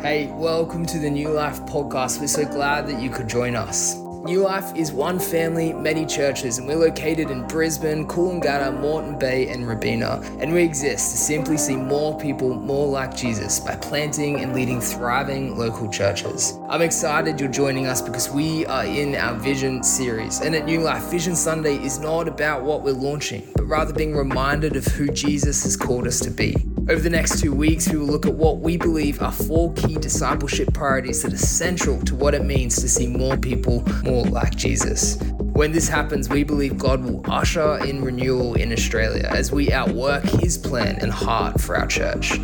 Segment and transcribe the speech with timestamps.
[0.00, 2.20] Hey, welcome to the New Life podcast.
[2.20, 3.96] We're so glad that you could join us.
[3.96, 9.48] New Life is one family, many churches, and we're located in Brisbane, Coolangatta, Moreton Bay,
[9.48, 10.20] and Robina.
[10.38, 14.80] And we exist to simply see more people more like Jesus by planting and leading
[14.80, 16.56] thriving local churches.
[16.68, 20.40] I'm excited you're joining us because we are in our Vision series.
[20.42, 24.14] And at New Life, Vision Sunday is not about what we're launching, but rather being
[24.14, 26.54] reminded of who Jesus has called us to be.
[26.90, 29.96] Over the next two weeks, we will look at what we believe are four key
[29.96, 34.56] discipleship priorities that are central to what it means to see more people more like
[34.56, 35.20] Jesus.
[35.38, 40.24] When this happens, we believe God will usher in renewal in Australia as we outwork
[40.24, 42.40] His plan and heart for our church.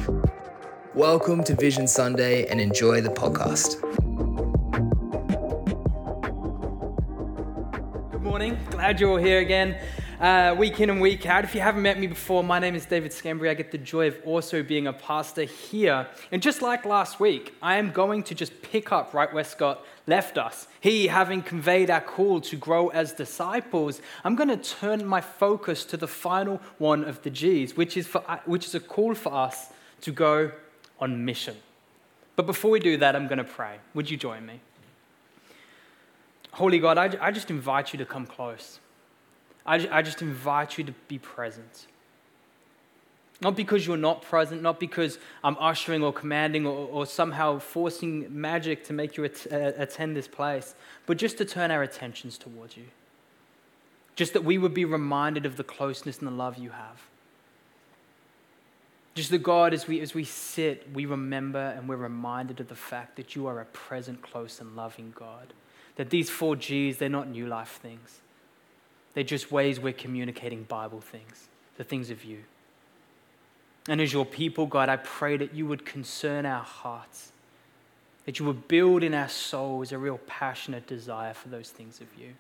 [0.93, 3.81] Welcome to Vision Sunday and enjoy the podcast.
[8.13, 8.59] Good morning.
[8.69, 9.79] Glad you're all here again
[10.25, 11.45] uh, week in and week out.
[11.45, 13.51] If you haven't met me before, my name is David Schembri.
[13.51, 16.07] I get the joy of also being a pastor here.
[16.33, 19.85] And just like last week, I am going to just pick up right where Scott
[20.07, 20.67] left us.
[20.81, 25.85] He, having conveyed our call to grow as disciples, I'm going to turn my focus
[25.87, 29.35] to the final one of the G's, which is, for, which is a call for
[29.35, 29.69] us
[30.01, 30.53] to go
[31.01, 31.57] on mission.
[32.35, 33.77] But before we do that, I'm going to pray.
[33.93, 34.61] Would you join me?
[36.53, 38.81] Holy God, I, I just invite you to come close.
[39.67, 41.87] I, I just invite you to be present.
[43.41, 48.27] Not because you're not present, not because I'm ushering or commanding or, or somehow forcing
[48.31, 50.75] magic to make you at, uh, attend this place,
[51.07, 52.85] but just to turn our attentions towards you.
[54.17, 57.03] Just that we would be reminded of the closeness and the love you have.
[59.15, 62.75] Just that God, as we, as we sit, we remember and we're reminded of the
[62.75, 65.53] fact that you are a present, close, and loving God.
[65.97, 68.21] That these four G's, they're not new life things.
[69.15, 72.39] They're just ways we're communicating Bible things, the things of you.
[73.89, 77.33] And as your people, God, I pray that you would concern our hearts,
[78.25, 82.09] that you would build in our souls a real passionate desire for those things of
[82.19, 82.31] you.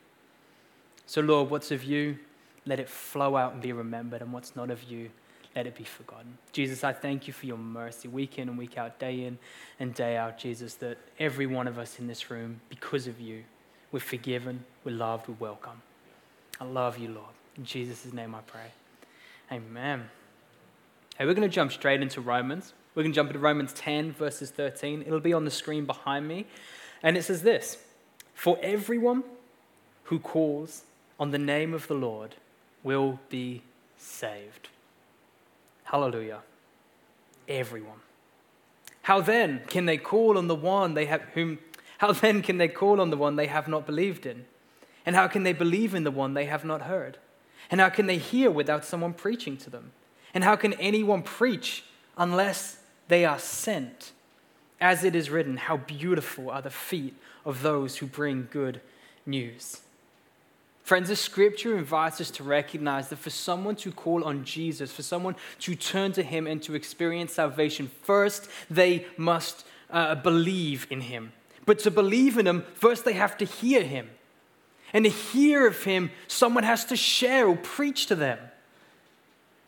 [1.07, 2.18] So, Lord, what's of you,
[2.67, 5.11] let it flow out and be remembered, and what's not of you,
[5.55, 6.39] let it be forgotten.
[6.52, 9.39] Jesus, I thank you for your mercy week in and week out, day in
[9.79, 13.45] and day out, Jesus, that every one of us in this room, because of you,
[13.92, 15.83] we're forgiven, we're loved, we're welcome.
[16.60, 17.34] I love you, Lord.
[17.56, 18.72] In Jesus' name I pray.
[19.52, 20.08] Amen.
[21.16, 22.72] Hey, we're going to jump straight into Romans.
[22.94, 25.02] We're going to jump into Romans 10, verses 13.
[25.02, 26.46] It'll be on the screen behind me.
[27.02, 27.78] And it says this
[28.34, 29.24] For everyone
[30.04, 30.82] who calls
[31.18, 32.36] on the name of the Lord
[32.82, 33.62] will be
[33.98, 34.68] saved.
[35.84, 36.40] Hallelujah.
[37.48, 37.98] Everyone.
[39.02, 41.58] How then can they call on the one they have whom
[41.98, 44.46] how then can they call on the one they have not believed in?
[45.06, 47.18] And how can they believe in the one they have not heard?
[47.70, 49.92] And how can they hear without someone preaching to them?
[50.32, 51.84] And how can anyone preach
[52.16, 52.78] unless
[53.08, 54.12] they are sent?
[54.80, 58.80] As it is written, how beautiful are the feet of those who bring good
[59.26, 59.80] news.
[60.82, 65.02] Friends, the scripture invites us to recognize that for someone to call on Jesus, for
[65.02, 71.00] someone to turn to him and to experience salvation, first they must uh, believe in
[71.00, 71.32] him.
[71.64, 74.10] But to believe in him, first they have to hear him.
[74.94, 78.38] And to hear of him, someone has to share or preach to them.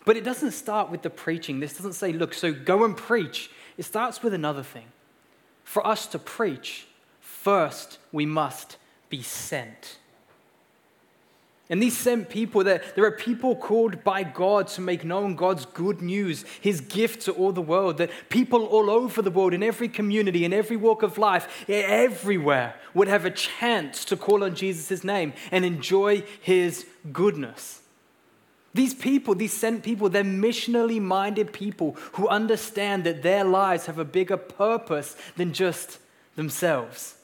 [0.04, 1.58] But it doesn't start with the preaching.
[1.58, 3.50] This doesn't say, look, so go and preach.
[3.76, 4.86] It starts with another thing.
[5.64, 6.86] For us to preach,
[7.20, 8.76] first we must
[9.10, 9.98] be sent.
[11.68, 15.66] And these sent people, there, there are people called by God to make known God's
[15.66, 19.64] good news, his gift to all the world, that people all over the world, in
[19.64, 24.54] every community, in every walk of life, everywhere, would have a chance to call on
[24.54, 27.80] Jesus' name and enjoy his goodness.
[28.72, 33.98] These people, these sent people, they're missionally minded people who understand that their lives have
[33.98, 35.98] a bigger purpose than just
[36.36, 37.16] themselves.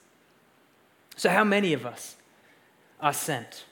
[1.14, 2.16] So, how many of us
[3.00, 3.66] are sent?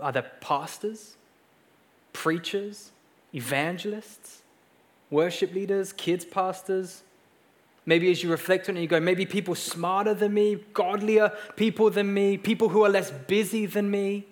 [0.00, 1.16] Are there pastors,
[2.12, 2.90] preachers,
[3.34, 4.42] evangelists,
[5.10, 7.02] worship leaders, kids pastors?
[7.86, 11.90] Maybe as you reflect on it, you go, maybe people smarter than me, godlier people
[11.90, 14.26] than me, people who are less busy than me.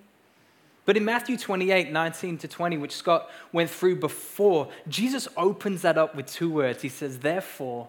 [0.84, 5.98] But in Matthew 28, 19 to 20, which Scott went through before, Jesus opens that
[5.98, 6.80] up with two words.
[6.80, 7.88] He says, Therefore,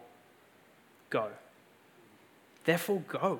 [1.10, 1.30] go.
[2.66, 3.40] Therefore, go.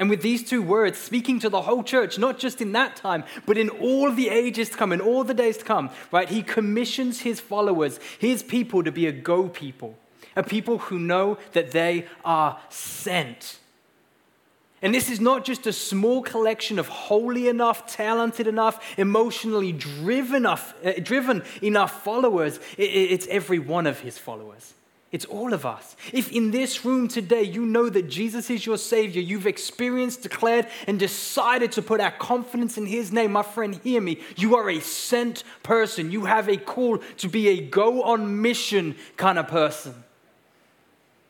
[0.00, 3.22] And with these two words, speaking to the whole church, not just in that time,
[3.44, 6.26] but in all the ages to come, in all the days to come, right?
[6.26, 9.98] He commissions his followers, his people, to be a go people,
[10.34, 13.58] a people who know that they are sent.
[14.80, 20.36] And this is not just a small collection of holy enough, talented enough, emotionally driven
[20.36, 22.58] enough, uh, driven enough followers.
[22.78, 24.72] It, it's every one of his followers.
[25.12, 25.96] It's all of us.
[26.12, 30.68] If in this room today you know that Jesus is your Savior, you've experienced, declared,
[30.86, 34.20] and decided to put our confidence in His name, my friend, hear me.
[34.36, 36.12] You are a sent person.
[36.12, 39.94] You have a call to be a go on mission kind of person.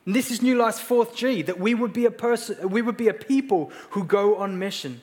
[0.05, 2.99] And this is New Life's fourth G that we would be a person, we would
[2.99, 5.01] be a people who go on mission.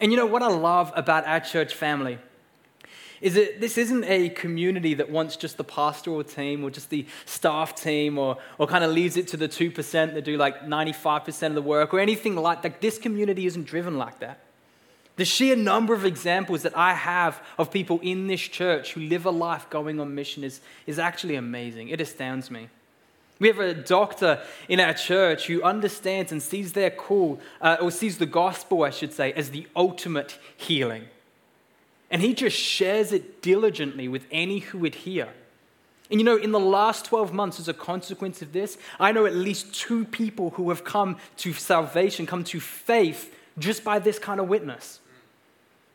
[0.00, 2.18] And you know what I love about our church family?
[3.20, 7.06] Is that this isn't a community that wants just the pastoral team or just the
[7.24, 11.48] staff team or, or kind of leaves it to the 2% that do like 95%
[11.48, 12.80] of the work or anything like that.
[12.80, 14.40] This community isn't driven like that.
[15.16, 19.26] The sheer number of examples that I have of people in this church who live
[19.26, 21.88] a life going on mission is, is actually amazing.
[21.88, 22.68] It astounds me.
[23.40, 27.90] We have a doctor in our church who understands and sees their call, uh, or
[27.90, 31.04] sees the gospel, I should say, as the ultimate healing.
[32.10, 35.28] And he just shares it diligently with any who would hear.
[36.10, 39.26] And you know, in the last 12 months, as a consequence of this, I know
[39.26, 44.18] at least two people who have come to salvation, come to faith just by this
[44.18, 45.00] kind of witness.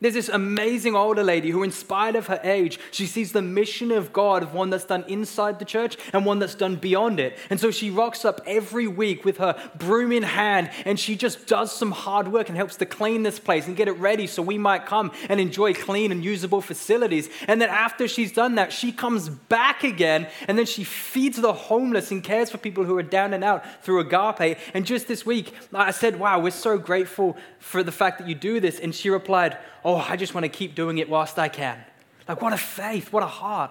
[0.04, 3.90] There's this amazing older lady who, in spite of her age, she sees the mission
[3.90, 7.38] of God of one that's done inside the church and one that's done beyond it.
[7.48, 11.46] And so she rocks up every week with her broom in hand and she just
[11.46, 14.42] does some hard work and helps to clean this place and get it ready so
[14.42, 17.30] we might come and enjoy clean and usable facilities.
[17.48, 21.54] And then after she's done that, she comes back again and then she feeds the
[21.54, 24.58] homeless and cares for people who are down and out through agape.
[24.74, 28.34] And just this week, I said, Wow, we're so grateful for the fact that you
[28.34, 28.78] do this.
[28.78, 31.78] And she replied, oh, Oh, I just want to keep doing it whilst I can.
[32.26, 33.70] Like, what a faith, what a heart.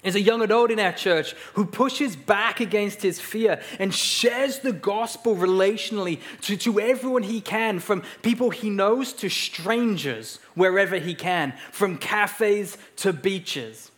[0.00, 4.60] There's a young adult in our church who pushes back against his fear and shares
[4.60, 10.96] the gospel relationally to, to everyone he can, from people he knows to strangers, wherever
[10.98, 13.90] he can, from cafes to beaches.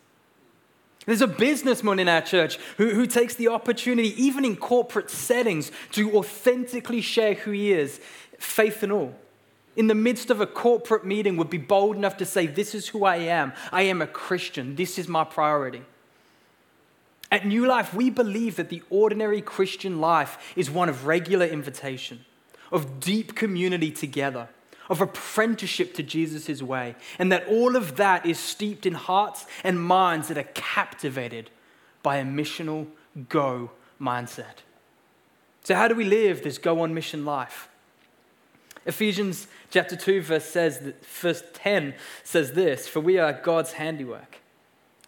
[1.05, 5.71] There's a businessman in our church who, who takes the opportunity, even in corporate settings,
[5.93, 8.01] to authentically share who he is,
[8.39, 9.15] faith and all
[9.77, 12.89] in the midst of a corporate meeting would be bold enough to say, This is
[12.89, 13.53] who I am.
[13.73, 14.77] I am a Christian.
[14.77, 15.83] This is my priority.
[17.31, 22.25] At New Life, we believe that the ordinary Christian life is one of regular invitation,
[22.71, 24.49] of deep community together,
[24.89, 29.83] of apprenticeship to Jesus' way, and that all of that is steeped in hearts and
[29.83, 31.51] minds that are captivated
[32.05, 32.87] by a missional
[33.29, 34.63] go mindset.
[35.65, 37.69] So, how do we live this go on mission life?
[38.87, 44.41] Ephesians chapter 2, verse, says, verse 10 says this For we are God's handiwork,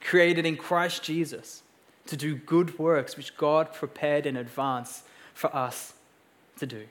[0.01, 1.63] created in Christ Jesus
[2.07, 5.03] to do good works which God prepared in advance
[5.35, 5.95] for us
[6.59, 6.87] to do.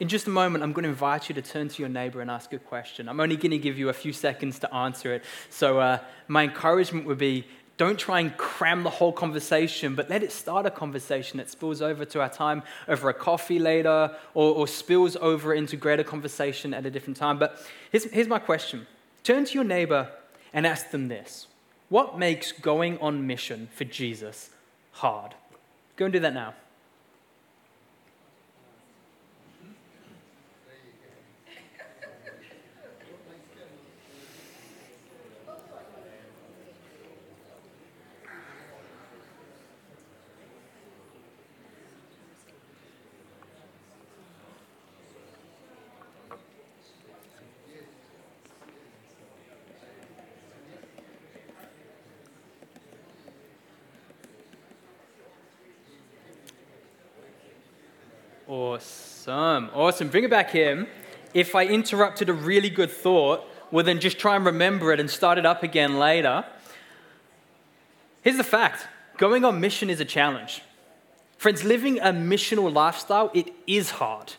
[0.00, 2.28] In just a moment, I'm going to invite you to turn to your neighbor and
[2.28, 3.08] ask a question.
[3.08, 5.22] I'm only going to give you a few seconds to answer it.
[5.48, 7.46] So, uh, my encouragement would be
[7.82, 11.82] don't try and cram the whole conversation, but let it start a conversation that spills
[11.82, 16.72] over to our time over a coffee later or, or spills over into greater conversation
[16.74, 17.40] at a different time.
[17.40, 18.86] But here's, here's my question
[19.24, 20.10] Turn to your neighbor
[20.52, 21.48] and ask them this
[21.88, 24.50] What makes going on mission for Jesus
[24.92, 25.34] hard?
[25.96, 26.54] Go and do that now.
[59.92, 60.08] Awesome.
[60.08, 60.88] Bring it back here.
[61.34, 65.10] If I interrupted a really good thought, well, then just try and remember it and
[65.10, 66.46] start it up again later.
[68.22, 68.86] Here's the fact
[69.18, 70.62] going on mission is a challenge.
[71.36, 74.32] Friends, living a missional lifestyle, it is hard.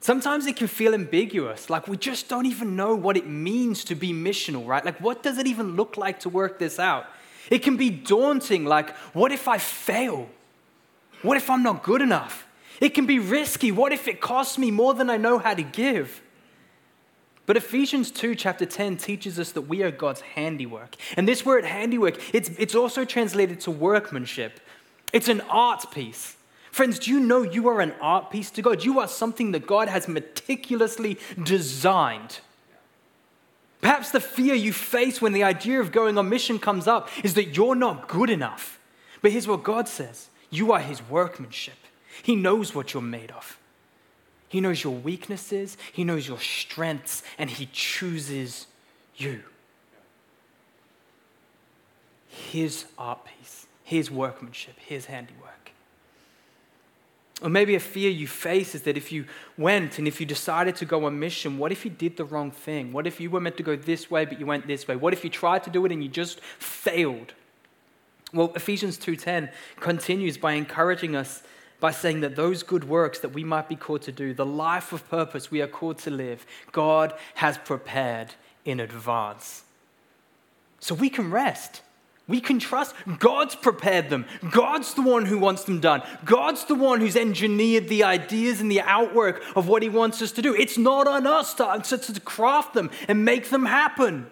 [0.00, 3.94] Sometimes it can feel ambiguous, like we just don't even know what it means to
[3.94, 4.84] be missional, right?
[4.84, 7.06] Like, what does it even look like to work this out?
[7.48, 10.28] It can be daunting, like, what if I fail?
[11.22, 12.45] What if I'm not good enough?
[12.80, 13.72] It can be risky.
[13.72, 16.22] What if it costs me more than I know how to give?
[17.46, 20.96] But Ephesians 2, chapter 10, teaches us that we are God's handiwork.
[21.16, 24.60] And this word handiwork, it's, it's also translated to workmanship.
[25.12, 26.36] It's an art piece.
[26.72, 28.84] Friends, do you know you are an art piece to God?
[28.84, 32.40] You are something that God has meticulously designed.
[33.80, 37.34] Perhaps the fear you face when the idea of going on mission comes up is
[37.34, 38.80] that you're not good enough.
[39.22, 41.78] But here's what God says you are His workmanship.
[42.22, 43.58] He knows what you're made of.
[44.48, 48.66] He knows your weaknesses, He knows your strengths, and He chooses
[49.16, 49.42] you.
[52.36, 55.72] his art piece, his workmanship, his handiwork.
[57.42, 59.26] Or maybe a fear you face is that if you
[59.58, 62.50] went and if you decided to go on mission, what if you did the wrong
[62.50, 62.92] thing?
[62.92, 64.96] What if you were meant to go this way but you went this way?
[64.96, 67.34] What if you tried to do it and you just failed?
[68.32, 71.42] Well, Ephesians 2:10 continues by encouraging us
[71.80, 74.92] by saying that those good works that we might be called to do, the life
[74.92, 79.62] of purpose we are called to live, God has prepared in advance.
[80.80, 81.82] So we can rest.
[82.28, 84.26] We can trust God's prepared them.
[84.50, 86.02] God's the one who wants them done.
[86.24, 90.32] God's the one who's engineered the ideas and the outwork of what He wants us
[90.32, 90.54] to do.
[90.54, 94.26] It's not on us to, to, to craft them and make them happen.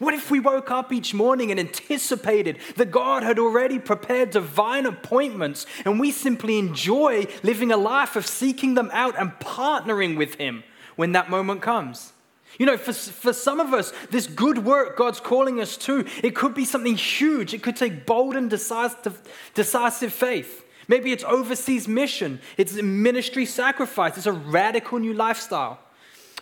[0.00, 4.86] What if we woke up each morning and anticipated that God had already prepared divine
[4.86, 10.36] appointments and we simply enjoy living a life of seeking them out and partnering with
[10.36, 10.64] Him
[10.96, 12.14] when that moment comes?
[12.58, 16.34] You know, for, for some of us, this good work God's calling us to, it
[16.34, 17.52] could be something huge.
[17.52, 19.20] It could take bold and decisive,
[19.52, 20.64] decisive faith.
[20.88, 25.78] Maybe it's overseas mission, it's ministry sacrifice, it's a radical new lifestyle.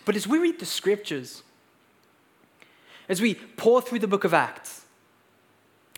[0.05, 1.43] But as we read the scriptures,
[3.09, 4.85] as we pour through the book of Acts,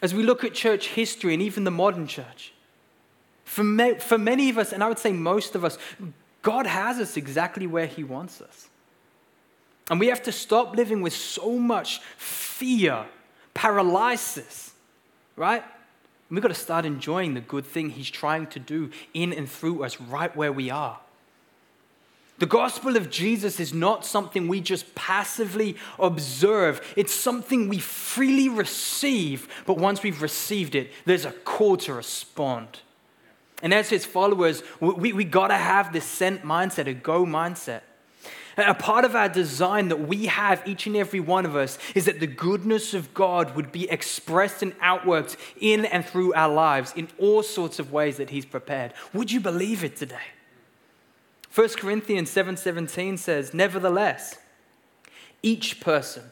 [0.02, 2.54] as we look at church history and even the modern church,
[3.44, 3.64] for,
[3.96, 5.78] for many of us, and I would say most of us,
[6.42, 8.70] God has us exactly where He wants us.
[9.90, 13.06] And we have to stop living with so much fear,
[13.54, 14.72] paralysis,
[15.36, 15.64] right?
[16.30, 19.84] we've got to start enjoying the good thing He's trying to do in and through
[19.84, 20.98] us right where we are.
[22.42, 26.82] The gospel of Jesus is not something we just passively observe.
[26.98, 32.80] It's something we freely receive, but once we've received it, there's a call to respond.
[33.62, 37.82] And as his followers, we, we got to have this sent mindset, a go mindset.
[38.58, 42.06] A part of our design that we have, each and every one of us, is
[42.06, 46.92] that the goodness of God would be expressed and outworked in and through our lives
[46.96, 48.96] in all sorts of ways that He's prepared.
[49.14, 50.18] Would you believe it today?
[51.54, 54.38] 1 Corinthians 7:17 says, "Nevertheless,
[55.44, 56.32] each person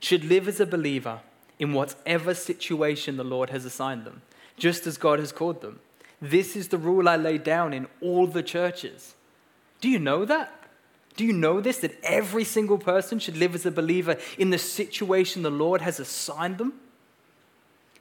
[0.00, 1.20] should live as a believer
[1.58, 4.22] in whatever situation the Lord has assigned them,
[4.56, 5.78] just as God has called them.
[6.20, 9.14] This is the rule I lay down in all the churches."
[9.80, 10.68] Do you know that?
[11.16, 11.78] Do you know this?
[11.78, 16.00] That every single person should live as a believer in the situation the Lord has
[16.00, 16.80] assigned them?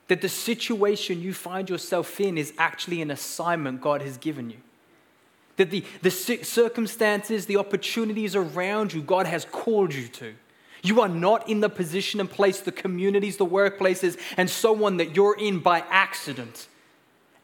[0.07, 4.57] That the situation you find yourself in is actually an assignment God has given you.
[5.59, 10.33] That the, the circumstances, the opportunities around you, God has called you to.
[10.83, 14.95] You are not in the position and place, the communities, the workplaces, and so on
[14.97, 16.69] that you're in by accident.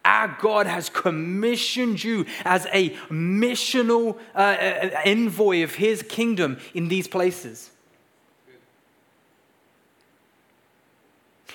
[0.05, 6.87] Our God has commissioned you as a missional uh, uh, envoy of His kingdom in
[6.87, 7.69] these places.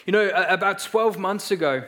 [0.04, 1.84] You know, about 12 months ago,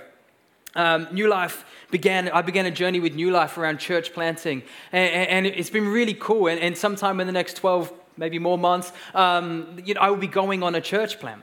[0.74, 4.62] um, New Life began, I began a journey with New Life around church planting.
[4.90, 6.48] And, and it's been really cool.
[6.48, 10.16] And, and, sometime in the next 12, maybe more months, um, you know, I will
[10.16, 11.42] be going on a church plant.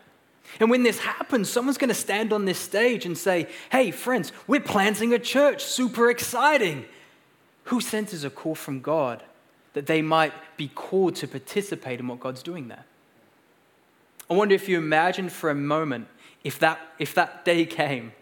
[0.60, 4.32] And when this happens, someone's going to stand on this stage and say, Hey, friends,
[4.48, 6.86] we're planting a church, super exciting.
[7.66, 9.24] Who senses a call from God
[9.74, 12.86] that they might be called to participate in what God's doing there?
[14.28, 16.08] I wonder if you imagine for a moment
[16.44, 18.14] if that, if that day came,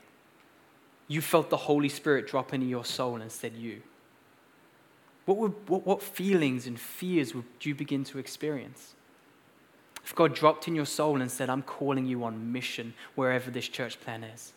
[1.08, 3.82] you felt the Holy Spirit drop into your soul and said, You.
[5.26, 8.94] What, would, what, what feelings and fears would you begin to experience?
[10.04, 13.68] If God dropped in your soul and said, I'm calling you on mission wherever this
[13.68, 14.54] church plan is?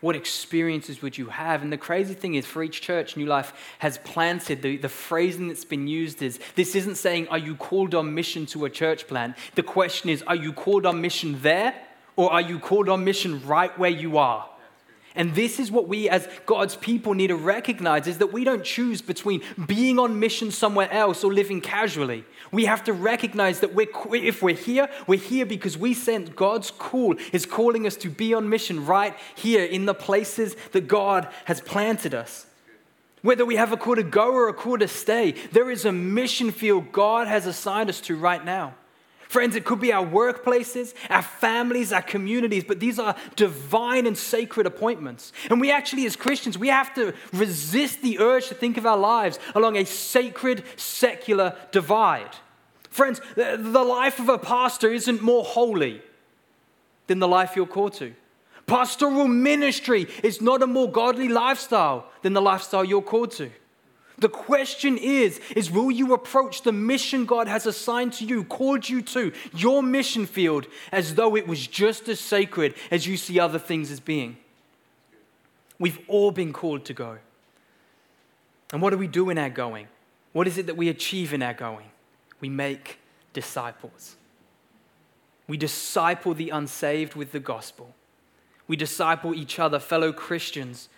[0.00, 1.62] What experiences would you have?
[1.62, 5.48] And the crazy thing is, for each church, New Life has planted the, the phrasing
[5.48, 9.06] that's been used is this isn't saying, Are you called on mission to a church
[9.06, 9.34] plan?
[9.56, 11.74] The question is, Are you called on mission there
[12.16, 14.46] or are you called on mission right where you are?
[15.16, 18.62] And this is what we as God's people need to recognize is that we don't
[18.62, 22.24] choose between being on mission somewhere else or living casually.
[22.52, 26.70] We have to recognize that we're, if we're here, we're here because we sense God's
[26.70, 31.28] call is calling us to be on mission right here in the places that God
[31.46, 32.46] has planted us.
[33.22, 35.92] Whether we have a call to go or a call to stay, there is a
[35.92, 38.74] mission field God has assigned us to right now.
[39.30, 44.18] Friends, it could be our workplaces, our families, our communities, but these are divine and
[44.18, 45.32] sacred appointments.
[45.48, 48.96] And we actually, as Christians, we have to resist the urge to think of our
[48.96, 52.34] lives along a sacred, secular divide.
[52.88, 56.02] Friends, the life of a pastor isn't more holy
[57.06, 58.12] than the life you're called to.
[58.66, 63.52] Pastoral ministry is not a more godly lifestyle than the lifestyle you're called to.
[64.20, 68.88] The question is, is will you approach the mission God has assigned to you, called
[68.88, 73.40] you to, your mission field, as though it was just as sacred as you see
[73.40, 74.36] other things as being?
[75.78, 77.18] We've all been called to go.
[78.72, 79.88] And what do we do in our going?
[80.32, 81.86] What is it that we achieve in our going?
[82.40, 82.98] We make
[83.32, 84.16] disciples.
[85.48, 87.94] We disciple the unsaved with the gospel.
[88.68, 90.90] We disciple each other, fellow Christians,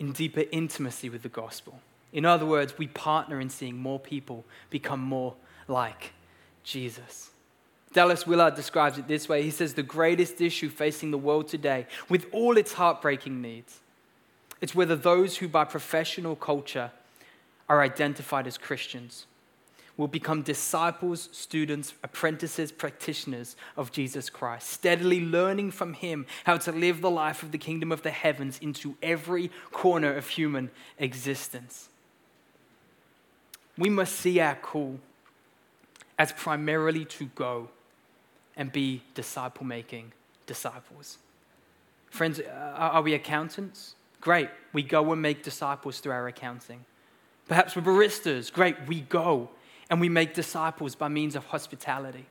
[0.00, 1.80] in deeper intimacy with the gospel.
[2.12, 5.34] In other words, we partner in seeing more people become more
[5.68, 6.12] like
[6.64, 7.30] Jesus.
[7.92, 11.86] Dallas Willard describes it this way He says, The greatest issue facing the world today,
[12.08, 13.80] with all its heartbreaking needs,
[14.60, 16.90] it's whether those who, by professional culture,
[17.68, 19.26] are identified as Christians
[19.96, 26.72] will become disciples, students, apprentices, practitioners of Jesus Christ, steadily learning from Him how to
[26.72, 31.90] live the life of the kingdom of the heavens into every corner of human existence.
[33.80, 35.00] We must see our call
[36.18, 37.70] as primarily to go
[38.54, 40.12] and be disciple making
[40.46, 41.16] disciples.
[42.10, 43.94] Friends, uh, are we accountants?
[44.20, 46.84] Great, we go and make disciples through our accounting.
[47.48, 48.52] Perhaps we're baristas.
[48.52, 49.48] Great, we go
[49.88, 52.26] and we make disciples by means of hospitality.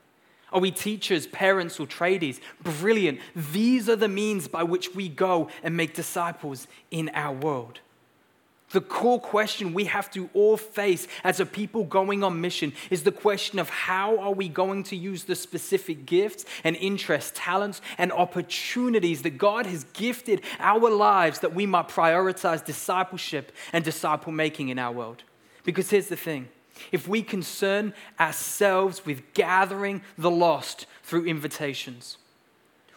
[0.54, 2.40] Are we teachers, parents, or tradies?
[2.62, 3.22] Brilliant.
[3.36, 7.80] These are the means by which we go and make disciples in our world.
[8.72, 13.04] The core question we have to all face as a people going on mission is
[13.04, 17.82] the question of how are we going to use the specific gifts and interests, talents,
[17.98, 24.32] and opportunities that God has gifted our lives that we might prioritize discipleship and disciple
[24.32, 25.24] making in our world.
[25.64, 26.48] Because here's the thing
[26.92, 32.18] if we concern ourselves with gathering the lost through invitations,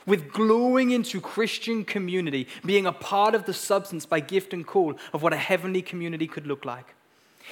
[0.06, 4.94] with gluing into Christian community, being a part of the substance by gift and call
[5.12, 6.94] of what a heavenly community could look like.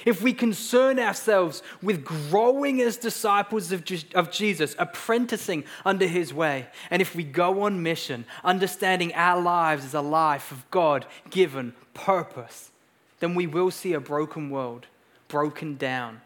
[0.05, 3.83] If we concern ourselves with growing as disciples of,
[4.15, 9.85] of Jesus, apprenticing under his way, and if we go on mission, understanding our lives
[9.85, 12.71] as a life of God given purpose,
[13.19, 14.87] then we will see a broken world
[15.27, 16.21] broken down,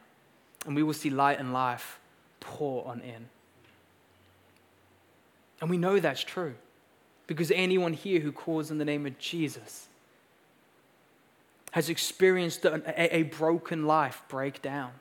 [0.66, 2.00] and we will see light and life
[2.40, 3.30] pour on in.
[5.66, 6.54] And we know that's true
[7.26, 9.88] because anyone here who calls in the name of Jesus
[11.72, 14.92] has experienced a, a, broken life break down,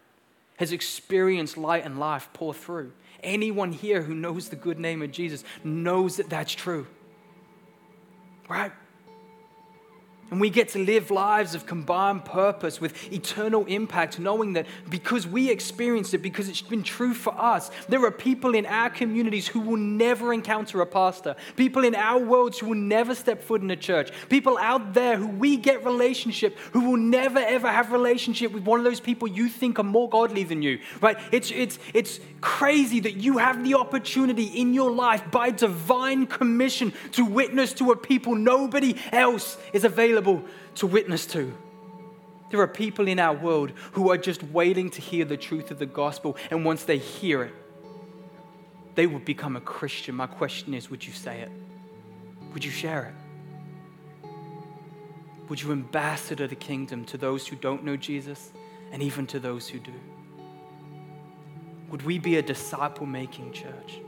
[0.56, 2.92] has experienced light and life pour through.
[3.22, 6.86] Anyone here who knows the good name of Jesus knows that that's true.
[8.48, 8.72] Right?
[10.30, 15.26] And we get to live lives of combined purpose with eternal impact, knowing that because
[15.26, 19.46] we experienced it, because it's been true for us, there are people in our communities
[19.46, 23.60] who will never encounter a pastor, people in our worlds who will never step foot
[23.60, 27.92] in a church, people out there who we get relationship, who will never ever have
[27.92, 31.18] relationship with one of those people you think are more godly than you, right?
[31.32, 36.92] It's, it's, it's crazy that you have the opportunity in your life by divine commission
[37.12, 40.44] to witness to a people nobody else is available available
[40.76, 41.52] to witness to.
[42.50, 45.78] There are people in our world who are just waiting to hear the truth of
[45.78, 47.54] the gospel, and once they hear it,
[48.94, 50.14] they will become a Christian.
[50.14, 51.50] My question is would you say it?
[52.52, 53.06] Would you share
[54.22, 54.28] it?
[55.48, 58.52] Would you ambassador the kingdom to those who don't know Jesus
[58.92, 59.92] and even to those who do?
[61.90, 64.00] Would we be a disciple making church?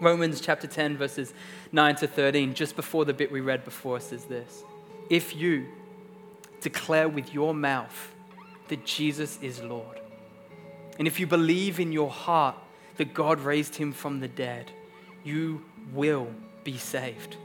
[0.00, 1.32] Romans chapter 10, verses
[1.70, 4.64] 9 to 13, just before the bit we read before, says this
[5.10, 5.66] if you
[6.60, 8.14] declare with your mouth
[8.68, 10.00] that Jesus is Lord,
[10.98, 12.56] and if you believe in your heart
[12.96, 14.70] that God raised him from the dead,
[15.24, 16.28] you will
[16.64, 17.36] be saved.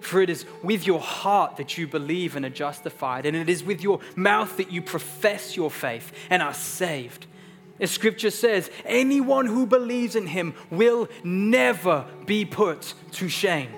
[0.00, 3.62] For it is with your heart that you believe and are justified, and it is
[3.62, 7.26] with your mouth that you profess your faith and are saved.
[7.78, 13.70] As scripture says, anyone who believes in him will never be put to shame.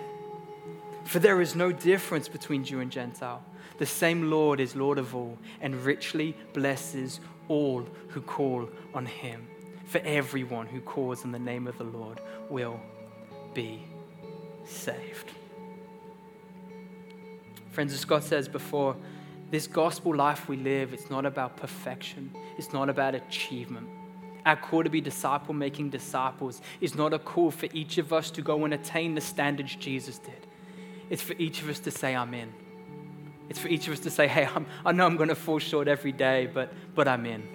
[1.05, 3.43] For there is no difference between Jew and Gentile.
[3.79, 9.47] The same Lord is Lord of all and richly blesses all who call on him.
[9.87, 12.81] For everyone who calls on the name of the Lord will
[13.53, 13.85] be
[14.65, 15.33] saved.
[17.71, 18.97] Friends, as Scott says before,
[19.51, 23.88] this gospel life we live, it's not about perfection, it's not about achievement.
[24.47, 28.31] Our call to be disciple making disciples is not a call for each of us
[28.33, 30.47] to go and attain the standards Jesus did.
[31.12, 32.51] It's for each of us to say, I'm in.
[33.51, 35.59] It's for each of us to say, hey, I'm, i know I'm going to fall
[35.59, 37.46] short every day, but, but I'm in.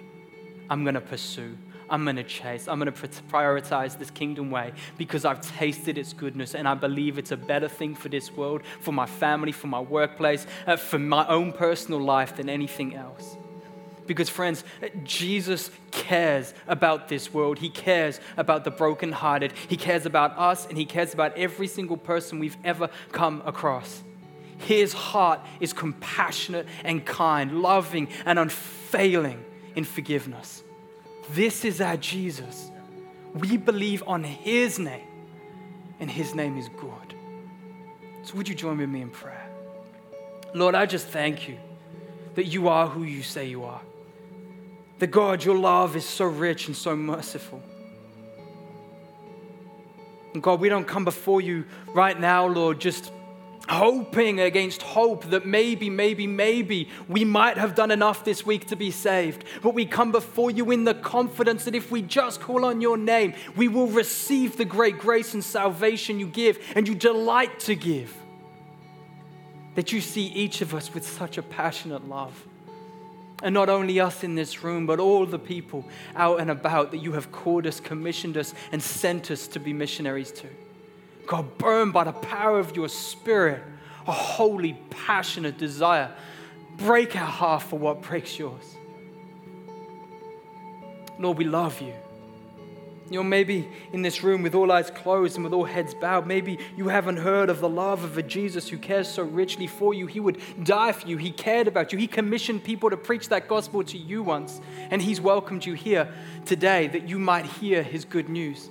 [0.70, 1.58] I'm going to pursue.
[1.90, 2.68] I'm going to chase.
[2.68, 7.18] I'm going to prioritize this kingdom way because I've tasted its goodness and I believe
[7.18, 11.00] it's a better thing for this world, for my family, for my workplace, uh, for
[11.00, 13.36] my own personal life than anything else.
[14.08, 14.64] Because, friends,
[15.04, 17.58] Jesus cares about this world.
[17.58, 19.52] He cares about the brokenhearted.
[19.68, 24.02] He cares about us, and He cares about every single person we've ever come across.
[24.56, 29.44] His heart is compassionate and kind, loving and unfailing
[29.76, 30.64] in forgiveness.
[31.30, 32.70] This is our Jesus.
[33.34, 35.06] We believe on His name,
[36.00, 37.14] and His name is good.
[38.22, 39.50] So, would you join with me in prayer?
[40.54, 41.58] Lord, I just thank you
[42.36, 43.82] that you are who you say you are.
[44.98, 47.62] That God, your love is so rich and so merciful.
[50.34, 53.12] And God, we don't come before you right now, Lord, just
[53.68, 58.76] hoping against hope that maybe, maybe, maybe we might have done enough this week to
[58.76, 59.44] be saved.
[59.62, 62.96] But we come before you in the confidence that if we just call on your
[62.96, 67.74] name, we will receive the great grace and salvation you give and you delight to
[67.74, 68.14] give.
[69.74, 72.46] That you see each of us with such a passionate love.
[73.42, 75.84] And not only us in this room, but all the people
[76.16, 79.72] out and about that you have called us, commissioned us, and sent us to be
[79.72, 80.48] missionaries to.
[81.26, 83.62] God, burn by the power of your spirit
[84.08, 86.10] a holy, passionate desire.
[86.78, 88.76] Break our heart for what breaks yours.
[91.18, 91.92] Lord, we love you.
[93.10, 96.26] You know, maybe in this room with all eyes closed and with all heads bowed,
[96.26, 99.94] maybe you haven't heard of the love of a Jesus who cares so richly for
[99.94, 100.06] you.
[100.06, 101.16] He would die for you.
[101.16, 101.98] He cared about you.
[101.98, 104.60] He commissioned people to preach that gospel to you once.
[104.90, 106.12] And He's welcomed you here
[106.44, 108.68] today that you might hear His good news.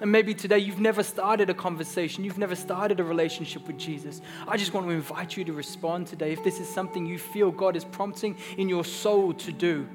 [0.00, 4.22] And maybe today you've never started a conversation, you've never started a relationship with Jesus.
[4.48, 6.32] I just want to invite you to respond today.
[6.32, 9.86] If this is something you feel God is prompting in your soul to do,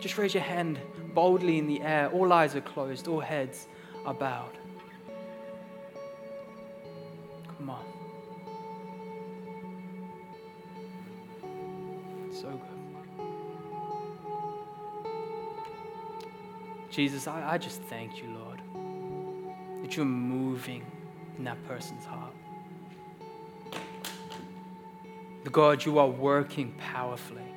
[0.00, 0.78] just raise your hand
[1.14, 2.10] boldly in the air.
[2.10, 3.68] All eyes are closed, all heads
[4.04, 4.58] are bowed.
[7.56, 7.84] Come on.
[12.32, 12.74] So good.
[16.90, 18.60] Jesus, I, I just thank you, Lord,
[19.82, 20.84] that you're moving
[21.38, 22.32] in that person's heart.
[25.44, 27.53] The God, you are working powerfully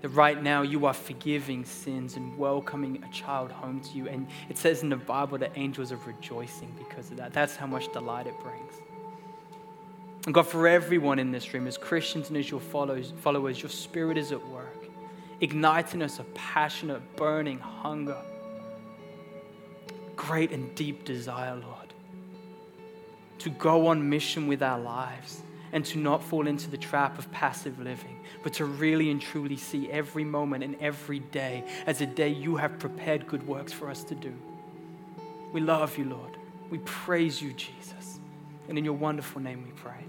[0.00, 4.08] that right now you are forgiving sins and welcoming a child home to you.
[4.08, 7.32] And it says in the Bible that angels are rejoicing because of that.
[7.32, 8.74] That's how much delight it brings.
[10.26, 13.12] And God, for everyone in this room, as Christians and as your followers,
[13.62, 14.84] your spirit is at work,
[15.40, 18.18] igniting us a passionate, burning hunger,
[20.16, 21.94] great and deep desire, Lord,
[23.38, 27.30] to go on mission with our lives and to not fall into the trap of
[27.32, 32.06] passive living, but to really and truly see every moment and every day as a
[32.06, 34.34] day you have prepared good works for us to do.
[35.52, 36.36] We love you, Lord.
[36.70, 38.20] We praise you, Jesus.
[38.68, 40.04] And in your wonderful name we pray.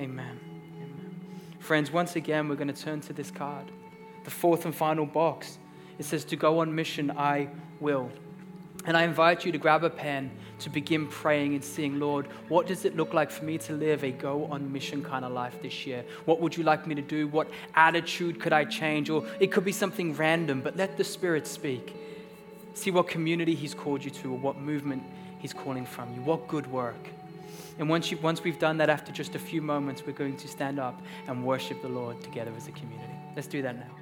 [0.00, 0.40] Amen.
[0.76, 1.20] Amen.
[1.60, 3.70] Friends, once again, we're going to turn to this card,
[4.24, 5.58] the fourth and final box.
[5.98, 7.48] It says, To go on mission, I
[7.80, 8.10] will.
[8.86, 12.66] And I invite you to grab a pen to begin praying and seeing, Lord, what
[12.68, 15.60] does it look like for me to live a go on mission kind of life
[15.60, 16.04] this year?
[16.24, 17.26] What would you like me to do?
[17.26, 19.10] What attitude could I change?
[19.10, 21.96] Or it could be something random, but let the Spirit speak.
[22.74, 25.02] See what community He's called you to, or what movement
[25.40, 27.08] He's calling from you, what good work.
[27.78, 30.48] And once, you, once we've done that, after just a few moments, we're going to
[30.48, 33.12] stand up and worship the Lord together as a community.
[33.34, 33.95] Let's do that now.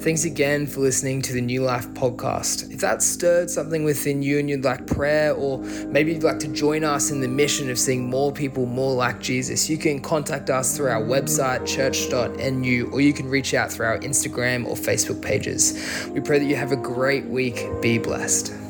[0.00, 2.72] Thanks again for listening to the New Life podcast.
[2.72, 5.58] If that stirred something within you and you'd like prayer, or
[5.88, 9.20] maybe you'd like to join us in the mission of seeing more people more like
[9.20, 13.86] Jesus, you can contact us through our website, church.nu, or you can reach out through
[13.86, 16.08] our Instagram or Facebook pages.
[16.10, 17.66] We pray that you have a great week.
[17.82, 18.69] Be blessed.